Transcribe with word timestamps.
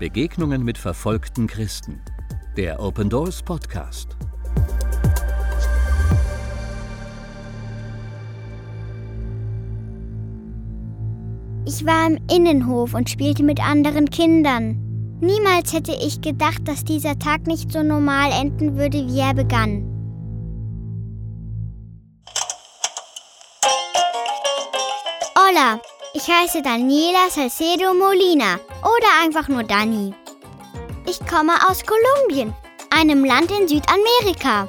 Begegnungen 0.00 0.64
mit 0.64 0.78
verfolgten 0.78 1.46
Christen. 1.46 2.00
Der 2.56 2.80
Open 2.80 3.10
Doors 3.10 3.42
Podcast. 3.42 4.16
Ich 11.66 11.84
war 11.84 12.06
im 12.06 12.18
Innenhof 12.34 12.94
und 12.94 13.10
spielte 13.10 13.42
mit 13.42 13.60
anderen 13.60 14.08
Kindern. 14.08 15.18
Niemals 15.20 15.74
hätte 15.74 15.92
ich 15.92 16.22
gedacht, 16.22 16.66
dass 16.66 16.82
dieser 16.82 17.18
Tag 17.18 17.46
nicht 17.46 17.70
so 17.70 17.82
normal 17.82 18.30
enden 18.32 18.78
würde, 18.78 19.06
wie 19.06 19.18
er 19.20 19.34
begann. 19.34 19.84
Hola, 25.36 25.78
ich 26.12 26.28
heiße 26.28 26.62
Daniela 26.62 27.30
Salcedo 27.30 27.94
Molina 27.94 28.58
oder 28.82 29.22
einfach 29.22 29.48
nur 29.48 29.62
Dani. 29.62 30.12
Ich 31.08 31.20
komme 31.26 31.52
aus 31.68 31.82
Kolumbien, 31.84 32.52
einem 32.90 33.24
Land 33.24 33.50
in 33.50 33.68
Südamerika. 33.68 34.66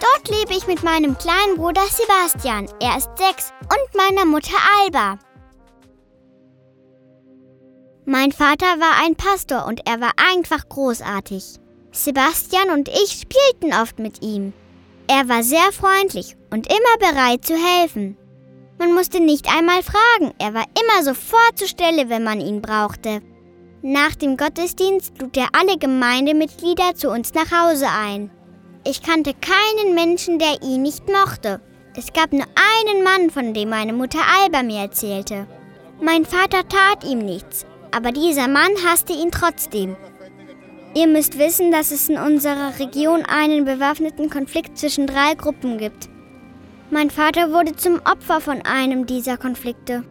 Dort 0.00 0.28
lebe 0.28 0.52
ich 0.52 0.66
mit 0.66 0.82
meinem 0.82 1.16
kleinen 1.16 1.56
Bruder 1.56 1.82
Sebastian, 1.86 2.68
er 2.80 2.98
ist 2.98 3.10
sechs, 3.16 3.52
und 3.62 3.94
meiner 3.94 4.26
Mutter 4.26 4.56
Alba. 4.80 5.18
Mein 8.04 8.32
Vater 8.32 8.66
war 8.66 9.04
ein 9.04 9.14
Pastor 9.14 9.64
und 9.66 9.86
er 9.86 10.00
war 10.00 10.12
einfach 10.16 10.68
großartig. 10.68 11.58
Sebastian 11.92 12.70
und 12.70 12.88
ich 12.88 13.20
spielten 13.22 13.72
oft 13.74 13.98
mit 13.98 14.22
ihm. 14.22 14.52
Er 15.06 15.28
war 15.28 15.42
sehr 15.42 15.72
freundlich 15.72 16.36
und 16.50 16.66
immer 16.66 17.12
bereit 17.12 17.44
zu 17.44 17.54
helfen. 17.54 18.16
Man 18.82 18.94
musste 18.94 19.20
nicht 19.20 19.46
einmal 19.48 19.80
fragen, 19.84 20.34
er 20.40 20.54
war 20.54 20.64
immer 20.64 21.04
sofort 21.04 21.56
zur 21.56 21.68
Stelle, 21.68 22.08
wenn 22.08 22.24
man 22.24 22.40
ihn 22.40 22.60
brauchte. 22.60 23.22
Nach 23.80 24.16
dem 24.16 24.36
Gottesdienst 24.36 25.22
lud 25.22 25.36
er 25.36 25.46
alle 25.52 25.78
Gemeindemitglieder 25.78 26.96
zu 26.96 27.08
uns 27.08 27.32
nach 27.32 27.52
Hause 27.52 27.86
ein. 27.86 28.32
Ich 28.84 29.00
kannte 29.00 29.34
keinen 29.34 29.94
Menschen, 29.94 30.40
der 30.40 30.62
ihn 30.62 30.82
nicht 30.82 31.04
mochte. 31.08 31.60
Es 31.96 32.12
gab 32.12 32.32
nur 32.32 32.46
einen 32.82 33.04
Mann, 33.04 33.30
von 33.30 33.54
dem 33.54 33.68
meine 33.68 33.92
Mutter 33.92 34.18
Alba 34.42 34.64
mir 34.64 34.80
erzählte. 34.80 35.46
Mein 36.00 36.24
Vater 36.24 36.66
tat 36.68 37.04
ihm 37.08 37.20
nichts, 37.20 37.64
aber 37.92 38.10
dieser 38.10 38.48
Mann 38.48 38.72
hasste 38.84 39.12
ihn 39.12 39.30
trotzdem. 39.30 39.94
Ihr 40.96 41.06
müsst 41.06 41.38
wissen, 41.38 41.70
dass 41.70 41.92
es 41.92 42.08
in 42.08 42.18
unserer 42.18 42.76
Region 42.80 43.24
einen 43.26 43.64
bewaffneten 43.64 44.28
Konflikt 44.28 44.76
zwischen 44.76 45.06
drei 45.06 45.36
Gruppen 45.36 45.78
gibt. 45.78 46.08
Mein 46.92 47.08
Vater 47.08 47.50
wurde 47.52 47.74
zum 47.74 48.02
Opfer 48.04 48.42
von 48.42 48.60
einem 48.66 49.06
dieser 49.06 49.38
Konflikte. 49.38 50.04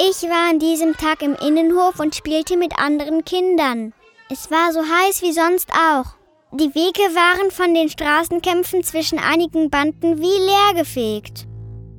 Ich 0.00 0.22
war 0.22 0.48
an 0.48 0.58
diesem 0.58 0.96
Tag 0.96 1.20
im 1.20 1.34
Innenhof 1.34 2.00
und 2.00 2.14
spielte 2.14 2.56
mit 2.56 2.78
anderen 2.78 3.26
Kindern. 3.26 3.92
Es 4.30 4.50
war 4.50 4.72
so 4.72 4.80
heiß 4.80 5.20
wie 5.20 5.34
sonst 5.34 5.70
auch. 5.72 6.06
Die 6.50 6.74
Wege 6.74 7.14
waren 7.14 7.50
von 7.50 7.74
den 7.74 7.90
Straßenkämpfen 7.90 8.82
zwischen 8.84 9.18
einigen 9.18 9.68
Banden 9.68 10.16
wie 10.16 10.72
leergefegt. 10.72 11.46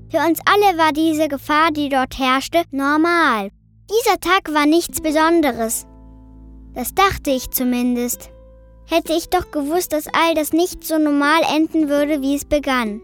Für 0.09 0.27
uns 0.27 0.39
alle 0.45 0.75
war 0.79 0.91
diese 0.91 1.27
Gefahr, 1.27 1.69
die 1.69 1.89
dort 1.89 2.17
herrschte, 2.17 2.63
normal. 2.71 3.51
Dieser 3.91 4.19
Tag 4.19 4.51
war 4.51 4.65
nichts 4.65 5.01
Besonderes. 5.01 5.85
Das 6.73 6.95
dachte 6.95 7.29
ich 7.29 7.51
zumindest. 7.51 8.31
Hätte 8.89 9.13
ich 9.13 9.29
doch 9.29 9.51
gewusst, 9.51 9.93
dass 9.93 10.07
all 10.07 10.33
das 10.33 10.51
nicht 10.51 10.83
so 10.83 10.97
normal 10.97 11.41
enden 11.55 11.89
würde, 11.89 12.23
wie 12.23 12.35
es 12.35 12.43
begann. 12.43 13.01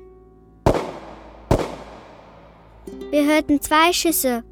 Wir 3.12 3.24
hörten 3.26 3.62
zwei 3.62 3.94
Schüsse. 3.94 4.44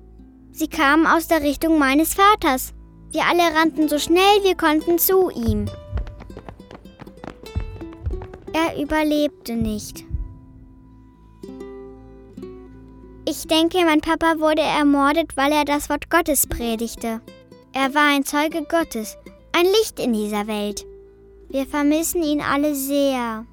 Sie 0.52 0.68
kamen 0.68 1.08
aus 1.08 1.28
der 1.28 1.42
Richtung 1.42 1.80
meines 1.80 2.14
Vaters. 2.14 2.74
Wir 3.12 3.24
alle 3.26 3.56
rannten 3.56 3.90
so 3.90 3.98
schnell 3.98 4.44
wir 4.44 4.56
konnten 4.56 5.00
zu 5.00 5.32
ihm. 5.32 5.66
Er 8.54 8.80
überlebte 8.80 9.56
nicht. 9.56 10.06
Ich 13.28 13.48
denke, 13.48 13.80
mein 13.86 14.02
Papa 14.02 14.36
wurde 14.38 14.62
ermordet, 14.62 15.36
weil 15.36 15.52
er 15.52 15.66
das 15.66 15.90
Wort 15.90 16.12
Gottes 16.12 16.46
predigte. 16.46 17.22
Er 17.74 17.96
war 17.96 18.16
ein 18.16 18.24
Zeuge 18.24 18.64
Gottes, 18.70 19.18
ein 19.52 19.66
Licht 19.66 20.00
in 20.00 20.14
dieser 20.14 20.46
Welt. 20.46 20.86
Wir 21.54 21.68
vermissen 21.68 22.24
ihn 22.24 22.42
alle 22.42 22.74
sehr. 22.74 23.46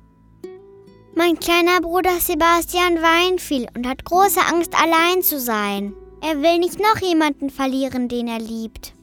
Mein 1.15 1.39
kleiner 1.39 1.83
Bruder 1.83 2.19
Sebastian 2.19 2.95
weint 2.95 3.43
viel 3.43 3.67
und 3.77 3.87
hat 3.87 4.07
große 4.07 4.41
Angst, 4.41 4.73
allein 4.75 5.21
zu 5.21 5.39
sein. 5.39 5.93
Er 6.23 6.41
will 6.41 6.61
nicht 6.61 6.79
noch 6.79 6.99
jemanden 7.03 7.51
verlieren, 7.51 8.09
den 8.09 8.27
er 8.27 8.39
liebt. 8.39 8.95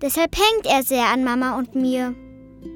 Deshalb 0.00 0.36
hängt 0.36 0.66
er 0.66 0.84
sehr 0.84 1.06
an 1.06 1.24
Mama 1.24 1.58
und 1.58 1.74
mir. 1.74 2.14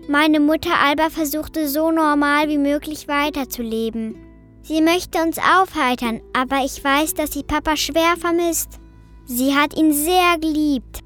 Meine 0.08 0.40
Mutter 0.40 0.76
Alba 0.84 1.10
versuchte 1.10 1.68
so 1.68 1.92
normal 1.92 2.48
wie 2.48 2.58
möglich 2.58 3.06
weiterzuleben. 3.06 4.16
Sie 4.62 4.82
möchte 4.82 5.22
uns 5.22 5.38
aufheitern, 5.38 6.22
aber 6.32 6.64
ich 6.64 6.82
weiß, 6.82 7.14
dass 7.14 7.34
sie 7.34 7.44
Papa 7.44 7.76
schwer 7.76 8.16
vermisst. 8.18 8.80
Sie 9.26 9.54
hat 9.54 9.76
ihn 9.76 9.92
sehr 9.92 10.38
geliebt. 10.40 11.02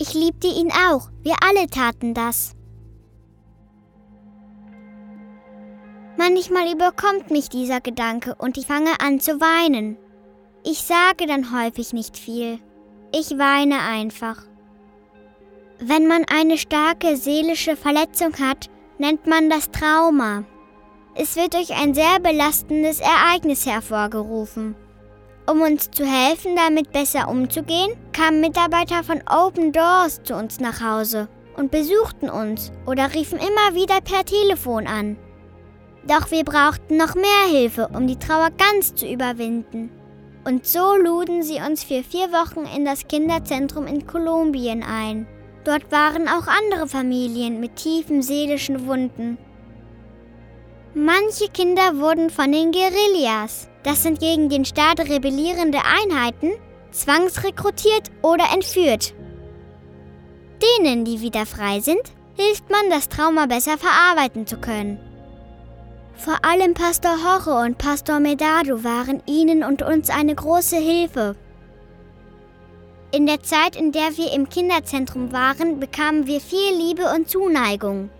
Ich 0.00 0.14
liebte 0.14 0.48
ihn 0.48 0.72
auch. 0.88 1.10
Wir 1.22 1.34
alle 1.46 1.66
taten 1.66 2.14
das. 2.14 2.56
Manchmal 6.20 6.70
überkommt 6.70 7.30
mich 7.30 7.48
dieser 7.48 7.80
Gedanke 7.80 8.34
und 8.36 8.58
ich 8.58 8.66
fange 8.66 8.90
an 9.00 9.20
zu 9.20 9.40
weinen. 9.40 9.96
Ich 10.62 10.82
sage 10.82 11.26
dann 11.26 11.58
häufig 11.58 11.94
nicht 11.94 12.18
viel. 12.18 12.58
Ich 13.10 13.38
weine 13.38 13.80
einfach. 13.80 14.42
Wenn 15.78 16.06
man 16.06 16.26
eine 16.30 16.58
starke 16.58 17.16
seelische 17.16 17.74
Verletzung 17.74 18.34
hat, 18.38 18.68
nennt 18.98 19.26
man 19.26 19.48
das 19.48 19.70
Trauma. 19.70 20.44
Es 21.14 21.36
wird 21.36 21.54
durch 21.54 21.72
ein 21.72 21.94
sehr 21.94 22.20
belastendes 22.20 23.00
Ereignis 23.00 23.64
hervorgerufen. 23.64 24.76
Um 25.50 25.62
uns 25.62 25.90
zu 25.90 26.04
helfen, 26.04 26.54
damit 26.54 26.92
besser 26.92 27.30
umzugehen, 27.30 27.96
kamen 28.12 28.42
Mitarbeiter 28.42 29.04
von 29.04 29.22
Open 29.26 29.72
Doors 29.72 30.22
zu 30.22 30.34
uns 30.34 30.60
nach 30.60 30.82
Hause 30.82 31.30
und 31.56 31.70
besuchten 31.70 32.28
uns 32.28 32.72
oder 32.84 33.14
riefen 33.14 33.38
immer 33.38 33.74
wieder 33.74 34.02
per 34.02 34.26
Telefon 34.26 34.86
an. 34.86 35.16
Doch 36.06 36.30
wir 36.30 36.44
brauchten 36.44 36.96
noch 36.96 37.14
mehr 37.14 37.48
Hilfe, 37.50 37.88
um 37.92 38.06
die 38.06 38.18
Trauer 38.18 38.50
ganz 38.50 38.94
zu 38.94 39.06
überwinden. 39.06 39.90
Und 40.44 40.66
so 40.66 40.96
luden 40.96 41.42
sie 41.42 41.60
uns 41.60 41.84
für 41.84 42.02
vier 42.02 42.32
Wochen 42.32 42.64
in 42.74 42.84
das 42.84 43.06
Kinderzentrum 43.06 43.86
in 43.86 44.06
Kolumbien 44.06 44.82
ein. 44.82 45.26
Dort 45.64 45.92
waren 45.92 46.26
auch 46.28 46.46
andere 46.46 46.88
Familien 46.88 47.60
mit 47.60 47.76
tiefen 47.76 48.22
seelischen 48.22 48.86
Wunden 48.86 49.36
Manche 50.94 51.48
Kinder 51.48 51.98
wurden 51.98 52.30
von 52.30 52.50
den 52.50 52.72
Guerillas, 52.72 53.68
das 53.84 54.02
sind 54.02 54.18
gegen 54.18 54.48
den 54.48 54.64
Staat 54.64 54.98
rebellierende 54.98 55.78
Einheiten, 55.78 56.50
zwangsrekrutiert 56.90 58.10
oder 58.22 58.44
entführt. 58.52 59.14
Denen, 60.60 61.04
die 61.04 61.20
wieder 61.20 61.46
frei 61.46 61.78
sind, 61.78 62.02
hilft 62.36 62.68
man, 62.70 62.90
das 62.90 63.08
Trauma 63.08 63.46
besser 63.46 63.78
verarbeiten 63.78 64.48
zu 64.48 64.56
können. 64.56 64.98
Vor 66.20 66.36
allem 66.44 66.74
Pastor 66.74 67.16
Jorge 67.16 67.64
und 67.64 67.78
Pastor 67.78 68.20
Medado 68.20 68.84
waren 68.84 69.22
ihnen 69.24 69.64
und 69.64 69.80
uns 69.80 70.10
eine 70.10 70.34
große 70.34 70.76
Hilfe. 70.76 71.34
In 73.10 73.24
der 73.24 73.42
Zeit, 73.42 73.74
in 73.74 73.90
der 73.90 74.18
wir 74.18 74.30
im 74.34 74.46
Kinderzentrum 74.46 75.32
waren, 75.32 75.80
bekamen 75.80 76.26
wir 76.26 76.42
viel 76.42 76.76
Liebe 76.76 77.10
und 77.14 77.30
Zuneigung. 77.30 78.10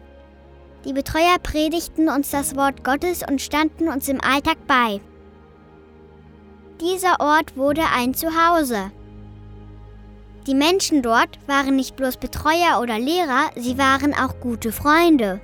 Die 0.87 0.95
Betreuer 0.95 1.39
predigten 1.43 2.09
uns 2.09 2.31
das 2.31 2.57
Wort 2.57 2.85
Gottes 2.85 3.23
und 3.23 3.43
standen 3.43 3.89
uns 3.89 4.09
im 4.09 4.23
Alltag 4.23 4.57
bei. 4.67 5.03
Dieser 6.81 7.21
Ort 7.21 7.55
wurde 7.59 7.83
ein 7.95 8.15
Zuhause. 8.15 8.91
Die 10.47 10.55
Menschen 10.55 11.03
dort 11.03 11.39
waren 11.47 11.77
nicht 11.77 11.97
bloß 11.97 12.17
Betreuer 12.17 12.81
oder 12.81 12.99
Lehrer, 12.99 13.51
sie 13.57 13.77
waren 13.77 14.15
auch 14.15 14.41
gute 14.41 14.73
Freunde. 14.73 15.43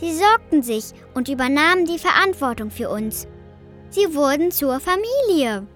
Sie 0.00 0.14
sorgten 0.14 0.62
sich 0.62 0.92
und 1.14 1.28
übernahmen 1.28 1.84
die 1.84 1.98
Verantwortung 1.98 2.70
für 2.70 2.88
uns. 2.88 3.26
Sie 3.90 4.14
wurden 4.14 4.50
zur 4.50 4.80
Familie. 4.80 5.66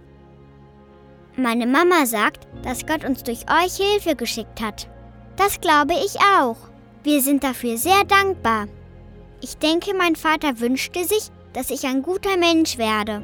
Meine 1.36 1.66
Mama 1.66 2.06
sagt, 2.06 2.46
dass 2.62 2.86
Gott 2.86 3.04
uns 3.04 3.24
durch 3.24 3.46
euch 3.50 3.76
Hilfe 3.76 4.14
geschickt 4.14 4.60
hat. 4.60 4.88
Das 5.36 5.60
glaube 5.60 5.94
ich 5.94 6.16
auch. 6.38 6.56
Wir 7.02 7.20
sind 7.20 7.42
dafür 7.42 7.78
sehr 7.78 8.04
dankbar. 8.04 8.66
Ich 9.40 9.56
denke, 9.56 9.92
mein 9.94 10.14
Vater 10.14 10.60
wünschte 10.60 11.04
sich, 11.04 11.30
dass 11.52 11.70
ich 11.70 11.84
ein 11.84 12.02
guter 12.02 12.36
Mensch 12.36 12.78
werde 12.78 13.22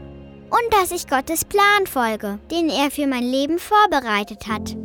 und 0.50 0.72
dass 0.72 0.90
ich 0.90 1.06
Gottes 1.06 1.44
Plan 1.44 1.86
folge, 1.86 2.40
den 2.50 2.70
er 2.70 2.90
für 2.90 3.06
mein 3.06 3.22
Leben 3.24 3.58
vorbereitet 3.58 4.48
hat. 4.48 4.76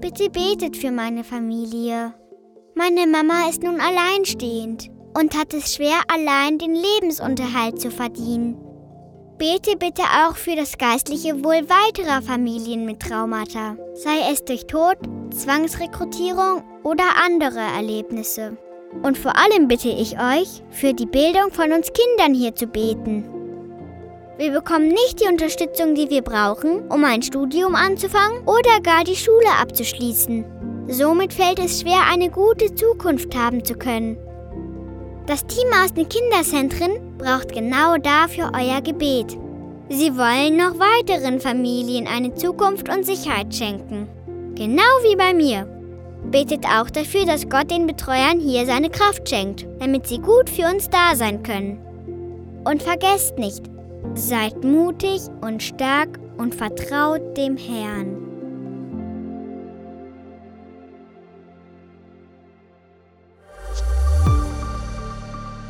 Bitte 0.00 0.30
betet 0.30 0.76
für 0.76 0.92
meine 0.92 1.24
Familie. 1.24 2.14
Meine 2.78 3.06
Mama 3.06 3.48
ist 3.48 3.62
nun 3.62 3.80
alleinstehend 3.80 4.90
und 5.18 5.34
hat 5.34 5.54
es 5.54 5.72
schwer, 5.72 5.98
allein 6.12 6.58
den 6.58 6.74
Lebensunterhalt 6.74 7.80
zu 7.80 7.90
verdienen. 7.90 8.58
Bete 9.38 9.78
bitte 9.78 10.02
auch 10.02 10.36
für 10.36 10.56
das 10.56 10.76
geistliche 10.76 11.42
Wohl 11.42 11.66
weiterer 11.70 12.20
Familien 12.20 12.84
mit 12.84 13.00
Traumata, 13.00 13.78
sei 13.94 14.30
es 14.30 14.44
durch 14.44 14.66
Tod, 14.66 14.98
Zwangsrekrutierung 15.30 16.64
oder 16.82 17.04
andere 17.24 17.60
Erlebnisse. 17.60 18.58
Und 19.02 19.16
vor 19.16 19.32
allem 19.38 19.68
bitte 19.68 19.88
ich 19.88 20.18
euch, 20.20 20.62
für 20.68 20.92
die 20.92 21.06
Bildung 21.06 21.52
von 21.52 21.72
uns 21.72 21.90
Kindern 21.94 22.34
hier 22.34 22.54
zu 22.54 22.66
beten. 22.66 23.24
Wir 24.36 24.52
bekommen 24.52 24.88
nicht 24.88 25.22
die 25.22 25.28
Unterstützung, 25.28 25.94
die 25.94 26.10
wir 26.10 26.20
brauchen, 26.20 26.86
um 26.90 27.04
ein 27.04 27.22
Studium 27.22 27.74
anzufangen 27.74 28.42
oder 28.46 28.82
gar 28.82 29.02
die 29.02 29.16
Schule 29.16 29.48
abzuschließen. 29.62 30.55
Somit 30.88 31.32
fällt 31.32 31.58
es 31.58 31.80
schwer, 31.80 32.00
eine 32.12 32.30
gute 32.30 32.74
Zukunft 32.74 33.34
haben 33.36 33.64
zu 33.64 33.74
können. 33.74 34.16
Das 35.26 35.44
Team 35.46 35.66
aus 35.82 35.92
den 35.92 36.08
Kinderzentren 36.08 37.18
braucht 37.18 37.52
genau 37.52 37.96
dafür 37.96 38.52
euer 38.54 38.80
Gebet. 38.80 39.36
Sie 39.88 40.16
wollen 40.16 40.56
noch 40.56 40.78
weiteren 40.78 41.40
Familien 41.40 42.06
eine 42.06 42.34
Zukunft 42.34 42.88
und 42.88 43.04
Sicherheit 43.04 43.52
schenken. 43.52 44.08
Genau 44.54 44.82
wie 45.02 45.16
bei 45.16 45.34
mir. 45.34 45.66
Betet 46.30 46.64
auch 46.64 46.90
dafür, 46.90 47.24
dass 47.24 47.48
Gott 47.48 47.70
den 47.70 47.86
Betreuern 47.86 48.38
hier 48.38 48.66
seine 48.66 48.90
Kraft 48.90 49.28
schenkt, 49.28 49.66
damit 49.80 50.06
sie 50.06 50.18
gut 50.18 50.48
für 50.48 50.68
uns 50.72 50.88
da 50.88 51.16
sein 51.16 51.42
können. 51.42 51.78
Und 52.64 52.82
vergesst 52.82 53.38
nicht, 53.38 53.64
seid 54.14 54.62
mutig 54.64 55.22
und 55.40 55.62
stark 55.62 56.18
und 56.36 56.54
vertraut 56.54 57.36
dem 57.36 57.56
Herrn. 57.56 58.25